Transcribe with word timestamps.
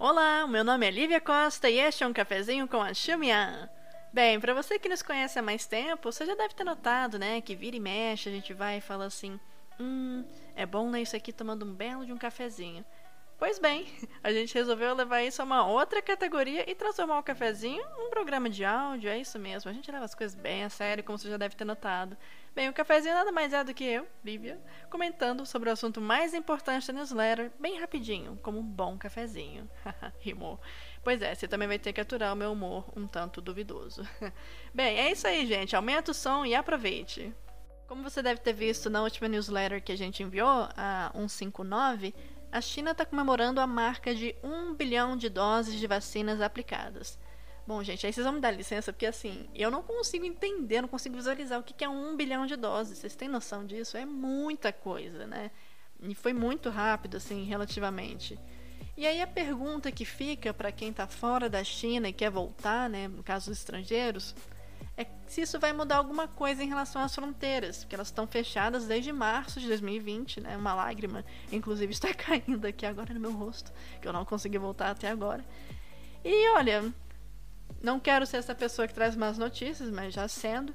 Olá, 0.00 0.46
meu 0.46 0.62
nome 0.62 0.86
é 0.86 0.92
Lívia 0.92 1.20
Costa 1.20 1.68
e 1.68 1.80
este 1.80 2.04
é 2.04 2.06
um 2.06 2.12
cafezinho 2.12 2.68
com 2.68 2.80
a 2.80 2.94
Xumian. 2.94 3.68
Bem, 4.12 4.38
para 4.38 4.54
você 4.54 4.78
que 4.78 4.88
nos 4.88 5.02
conhece 5.02 5.40
há 5.40 5.42
mais 5.42 5.66
tempo, 5.66 6.12
você 6.12 6.24
já 6.24 6.36
deve 6.36 6.54
ter 6.54 6.62
notado, 6.62 7.18
né, 7.18 7.40
que 7.40 7.56
vira 7.56 7.74
e 7.74 7.80
mexe, 7.80 8.28
a 8.28 8.32
gente 8.32 8.54
vai 8.54 8.78
e 8.78 8.80
fala 8.80 9.06
assim: 9.06 9.40
"Hum, 9.80 10.24
é 10.54 10.64
bom 10.64 10.88
ler 10.88 11.02
isso 11.02 11.16
aqui 11.16 11.32
tomando 11.32 11.64
um 11.64 11.74
belo 11.74 12.06
de 12.06 12.12
um 12.12 12.16
cafezinho". 12.16 12.84
Pois 13.40 13.58
bem, 13.58 13.86
a 14.22 14.32
gente 14.32 14.54
resolveu 14.54 14.94
levar 14.94 15.22
isso 15.22 15.42
a 15.42 15.44
uma 15.44 15.66
outra 15.66 16.00
categoria 16.00 16.70
e 16.70 16.76
transformar 16.76 17.18
o 17.18 17.22
cafezinho 17.24 17.84
num 17.96 18.08
programa 18.08 18.48
de 18.48 18.64
áudio, 18.64 19.10
é 19.10 19.18
isso 19.18 19.36
mesmo. 19.36 19.68
A 19.68 19.74
gente 19.74 19.90
leva 19.90 20.04
as 20.04 20.14
coisas 20.14 20.36
bem 20.36 20.62
a 20.62 20.68
sério, 20.68 21.02
como 21.02 21.18
você 21.18 21.28
já 21.28 21.36
deve 21.36 21.56
ter 21.56 21.64
notado. 21.64 22.16
Bem, 22.58 22.68
o 22.68 22.72
cafezinho 22.72 23.14
nada 23.14 23.30
mais 23.30 23.52
é 23.52 23.62
do 23.62 23.72
que 23.72 23.84
eu, 23.84 24.04
Lívia, 24.24 24.58
comentando 24.90 25.46
sobre 25.46 25.68
o 25.68 25.72
assunto 25.72 26.00
mais 26.00 26.34
importante 26.34 26.88
da 26.88 26.92
newsletter, 26.92 27.52
bem 27.56 27.78
rapidinho, 27.78 28.36
como 28.42 28.58
um 28.58 28.64
bom 28.64 28.98
cafezinho. 28.98 29.70
Rimou. 30.18 30.60
Pois 31.04 31.22
é, 31.22 31.32
você 31.32 31.46
também 31.46 31.68
vai 31.68 31.78
ter 31.78 31.92
que 31.92 32.00
aturar 32.00 32.32
o 32.32 32.36
meu 32.36 32.50
humor 32.50 32.92
um 32.96 33.06
tanto 33.06 33.40
duvidoso. 33.40 34.02
bem, 34.74 34.98
é 34.98 35.12
isso 35.12 35.24
aí, 35.28 35.46
gente. 35.46 35.76
Aumenta 35.76 36.10
o 36.10 36.14
som 36.14 36.44
e 36.44 36.52
aproveite. 36.52 37.32
Como 37.86 38.02
você 38.02 38.20
deve 38.24 38.40
ter 38.40 38.54
visto 38.54 38.90
na 38.90 39.04
última 39.04 39.28
newsletter 39.28 39.80
que 39.80 39.92
a 39.92 39.96
gente 39.96 40.24
enviou, 40.24 40.68
a 40.76 41.12
159, 41.14 42.12
a 42.50 42.60
China 42.60 42.90
está 42.90 43.06
comemorando 43.06 43.60
a 43.60 43.68
marca 43.68 44.12
de 44.12 44.34
1 44.42 44.74
bilhão 44.74 45.16
de 45.16 45.28
doses 45.28 45.74
de 45.74 45.86
vacinas 45.86 46.40
aplicadas. 46.40 47.20
Bom, 47.68 47.82
gente, 47.82 48.06
aí 48.06 48.12
vocês 48.14 48.24
vão 48.24 48.32
me 48.32 48.40
dar 48.40 48.50
licença, 48.50 48.94
porque 48.94 49.04
assim, 49.04 49.46
eu 49.54 49.70
não 49.70 49.82
consigo 49.82 50.24
entender, 50.24 50.80
não 50.80 50.88
consigo 50.88 51.14
visualizar 51.14 51.60
o 51.60 51.62
que 51.62 51.84
é 51.84 51.88
1 51.88 52.16
bilhão 52.16 52.46
de 52.46 52.56
doses. 52.56 52.96
Vocês 52.96 53.14
têm 53.14 53.28
noção 53.28 53.66
disso? 53.66 53.94
É 53.98 54.06
muita 54.06 54.72
coisa, 54.72 55.26
né? 55.26 55.50
E 56.00 56.14
foi 56.14 56.32
muito 56.32 56.70
rápido, 56.70 57.18
assim, 57.18 57.44
relativamente. 57.44 58.38
E 58.96 59.06
aí 59.06 59.20
a 59.20 59.26
pergunta 59.26 59.92
que 59.92 60.06
fica 60.06 60.54
para 60.54 60.72
quem 60.72 60.88
está 60.88 61.06
fora 61.06 61.46
da 61.46 61.62
China 61.62 62.08
e 62.08 62.12
quer 62.14 62.30
voltar, 62.30 62.88
né, 62.88 63.06
no 63.06 63.22
caso 63.22 63.50
dos 63.50 63.58
estrangeiros, 63.58 64.34
é 64.96 65.06
se 65.26 65.42
isso 65.42 65.60
vai 65.60 65.74
mudar 65.74 65.98
alguma 65.98 66.26
coisa 66.26 66.64
em 66.64 66.68
relação 66.68 67.02
às 67.02 67.14
fronteiras, 67.14 67.80
porque 67.84 67.94
elas 67.94 68.08
estão 68.08 68.26
fechadas 68.26 68.86
desde 68.86 69.12
março 69.12 69.60
de 69.60 69.68
2020, 69.68 70.40
né? 70.40 70.56
Uma 70.56 70.72
lágrima, 70.72 71.22
inclusive, 71.52 71.92
está 71.92 72.14
caindo 72.14 72.64
aqui 72.64 72.86
agora 72.86 73.12
no 73.12 73.20
meu 73.20 73.32
rosto, 73.32 73.70
que 74.00 74.08
eu 74.08 74.12
não 74.14 74.24
consegui 74.24 74.56
voltar 74.56 74.90
até 74.90 75.10
agora. 75.10 75.44
E 76.24 76.48
olha, 76.52 76.92
não 77.82 78.00
quero 78.00 78.26
ser 78.26 78.38
essa 78.38 78.54
pessoa 78.54 78.88
que 78.88 78.94
traz 78.94 79.14
más 79.14 79.38
notícias, 79.38 79.90
mas 79.90 80.14
já 80.14 80.26
sendo, 80.26 80.74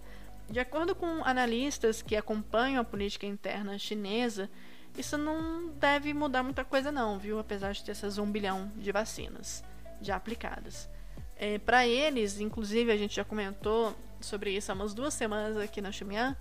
de 0.49 0.59
acordo 0.59 0.95
com 0.95 1.23
analistas 1.23 2.01
que 2.01 2.15
acompanham 2.15 2.81
a 2.81 2.85
política 2.85 3.25
interna 3.25 3.77
chinesa, 3.77 4.49
isso 4.97 5.17
não 5.17 5.69
deve 5.79 6.13
mudar 6.13 6.43
muita 6.43 6.63
coisa 6.63 6.91
não, 6.91 7.17
viu? 7.17 7.39
Apesar 7.39 7.73
de 7.73 7.83
ter 7.83 7.91
essas 7.91 8.17
1 8.17 8.31
bilhão 8.31 8.71
de 8.75 8.91
vacinas 8.91 9.63
já 10.01 10.15
aplicadas. 10.15 10.89
É, 11.35 11.57
para 11.57 11.87
eles, 11.87 12.39
inclusive 12.39 12.91
a 12.91 12.97
gente 12.97 13.15
já 13.15 13.25
comentou 13.25 13.95
sobre 14.21 14.51
isso 14.51 14.71
há 14.71 14.75
umas 14.75 14.93
duas 14.93 15.13
semanas 15.13 15.57
aqui 15.57 15.81
na 15.81 15.91
Xumian, 15.91 16.37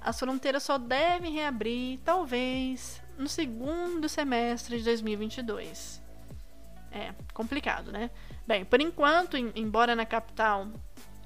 as 0.00 0.18
fronteiras 0.18 0.62
só 0.62 0.76
devem 0.76 1.32
reabrir, 1.32 1.98
talvez, 2.04 3.00
no 3.16 3.28
segundo 3.28 4.08
semestre 4.08 4.78
de 4.78 4.84
2022. 4.84 6.03
É, 6.94 7.12
complicado, 7.32 7.90
né? 7.90 8.08
Bem, 8.46 8.64
por 8.64 8.80
enquanto, 8.80 9.36
embora 9.36 9.96
na 9.96 10.06
capital 10.06 10.68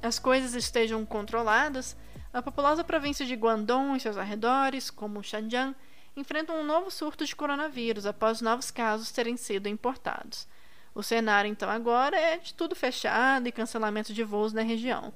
as 0.03 0.19
coisas 0.19 0.55
estejam 0.55 1.05
controladas, 1.05 1.95
a 2.33 2.41
populosa 2.41 2.83
província 2.83 3.27
de 3.27 3.35
Guangdong 3.35 3.95
e 3.95 4.01
seus 4.01 4.17
arredores, 4.17 4.89
como 4.89 5.23
Xinjiang, 5.23 5.77
enfrentam 6.17 6.59
um 6.59 6.65
novo 6.65 6.91
surto 6.91 7.27
de 7.27 7.37
coronavírus 7.37 8.07
após 8.07 8.41
novos 8.41 8.71
casos 8.71 9.13
terem 9.13 9.37
sido 9.37 9.69
importados. 9.69 10.49
O 10.95 11.03
cenário, 11.03 11.51
então, 11.51 11.69
agora 11.69 12.19
é 12.19 12.39
de 12.39 12.55
tudo 12.55 12.75
fechado 12.75 13.47
e 13.47 13.53
cancelamento 13.53 14.15
de 14.15 14.25
voos 14.25 14.55
na 14.55 14.63
região. 14.63 15.13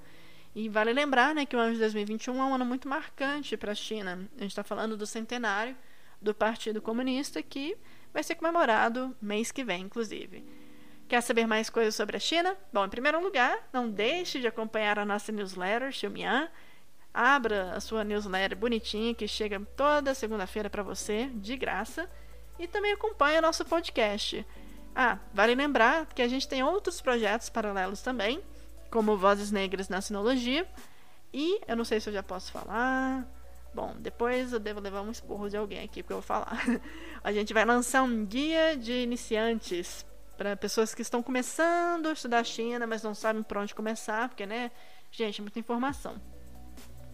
E 0.54 0.68
vale 0.68 0.92
lembrar 0.92 1.34
né, 1.34 1.46
que 1.46 1.56
o 1.56 1.58
ano 1.58 1.72
de 1.72 1.78
2021 1.78 2.38
é 2.38 2.44
um 2.44 2.54
ano 2.54 2.66
muito 2.66 2.86
marcante 2.86 3.56
para 3.56 3.72
a 3.72 3.74
China. 3.74 4.28
A 4.36 4.42
gente 4.42 4.50
está 4.50 4.62
falando 4.62 4.98
do 4.98 5.06
centenário 5.06 5.74
do 6.22 6.34
Partido 6.34 6.80
Comunista, 6.80 7.42
que 7.42 7.76
vai 8.12 8.22
ser 8.22 8.34
comemorado 8.34 9.14
mês 9.20 9.50
que 9.50 9.64
vem, 9.64 9.82
inclusive. 9.82 10.44
Quer 11.08 11.20
saber 11.20 11.46
mais 11.46 11.68
coisas 11.68 11.94
sobre 11.94 12.16
a 12.16 12.20
China? 12.20 12.56
Bom, 12.72 12.84
em 12.84 12.88
primeiro 12.88 13.22
lugar, 13.22 13.68
não 13.72 13.90
deixe 13.90 14.40
de 14.40 14.46
acompanhar 14.46 14.98
a 14.98 15.04
nossa 15.04 15.30
newsletter, 15.30 15.92
Xiumian. 15.92 16.48
Abra 17.12 17.74
a 17.74 17.80
sua 17.80 18.02
newsletter 18.02 18.56
bonitinha 18.56 19.14
que 19.14 19.28
chega 19.28 19.60
toda 19.76 20.14
segunda-feira 20.14 20.70
para 20.70 20.82
você, 20.82 21.28
de 21.34 21.56
graça. 21.56 22.08
E 22.58 22.66
também 22.66 22.92
acompanhe 22.92 23.38
o 23.38 23.42
nosso 23.42 23.64
podcast. 23.64 24.46
Ah, 24.94 25.18
vale 25.34 25.54
lembrar 25.54 26.06
que 26.06 26.22
a 26.22 26.28
gente 26.28 26.48
tem 26.48 26.62
outros 26.62 27.00
projetos 27.00 27.50
paralelos 27.50 28.00
também, 28.02 28.40
como 28.90 29.16
Vozes 29.16 29.50
Negras 29.50 29.88
na 29.88 30.00
Sinologia. 30.00 30.66
E 31.32 31.60
eu 31.66 31.76
não 31.76 31.84
sei 31.84 32.00
se 32.00 32.08
eu 32.08 32.12
já 32.14 32.22
posso 32.22 32.52
falar. 32.52 33.26
Bom, 33.74 33.94
depois 33.98 34.52
eu 34.52 34.58
devo 34.58 34.80
levar 34.80 35.00
um 35.00 35.10
esporro 35.10 35.48
de 35.48 35.56
alguém 35.56 35.82
aqui 35.82 36.02
porque 36.02 36.12
eu 36.12 36.18
vou 36.18 36.22
falar. 36.22 36.62
a 37.24 37.32
gente 37.32 37.54
vai 37.54 37.64
lançar 37.64 38.02
um 38.02 38.26
guia 38.26 38.76
de 38.76 38.92
iniciantes 38.92 40.04
para 40.36 40.56
pessoas 40.56 40.94
que 40.94 41.02
estão 41.02 41.22
começando 41.22 42.08
a 42.08 42.12
estudar 42.12 42.44
China, 42.44 42.86
mas 42.86 43.02
não 43.02 43.14
sabem 43.14 43.42
por 43.42 43.56
onde 43.56 43.74
começar, 43.74 44.28
porque, 44.28 44.44
né, 44.44 44.70
gente, 45.10 45.40
é 45.40 45.42
muita 45.42 45.58
informação. 45.58 46.20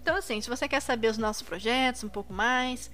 Então, 0.01 0.17
assim, 0.17 0.41
se 0.41 0.49
você 0.49 0.67
quer 0.67 0.81
saber 0.81 1.09
os 1.09 1.19
nossos 1.19 1.43
projetos 1.43 2.03
um 2.03 2.09
pouco 2.09 2.33
mais 2.33 2.91